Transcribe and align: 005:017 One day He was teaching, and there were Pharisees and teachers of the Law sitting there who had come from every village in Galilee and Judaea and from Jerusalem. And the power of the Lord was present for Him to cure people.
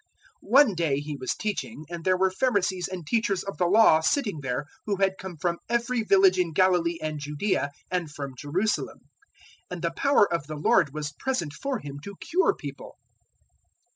005:017 0.43 0.49
One 0.49 0.73
day 0.73 0.99
He 0.99 1.15
was 1.15 1.35
teaching, 1.35 1.85
and 1.87 2.03
there 2.03 2.17
were 2.17 2.31
Pharisees 2.31 2.87
and 2.87 3.05
teachers 3.05 3.43
of 3.43 3.59
the 3.59 3.67
Law 3.67 3.99
sitting 4.01 4.39
there 4.41 4.65
who 4.87 4.95
had 4.95 5.15
come 5.19 5.37
from 5.37 5.59
every 5.69 6.01
village 6.01 6.39
in 6.39 6.53
Galilee 6.53 6.97
and 7.03 7.19
Judaea 7.19 7.69
and 7.91 8.09
from 8.09 8.33
Jerusalem. 8.35 9.01
And 9.69 9.83
the 9.83 9.91
power 9.95 10.25
of 10.33 10.47
the 10.47 10.55
Lord 10.57 10.91
was 10.91 11.13
present 11.19 11.53
for 11.53 11.77
Him 11.77 11.99
to 11.99 12.15
cure 12.19 12.55
people. 12.55 12.97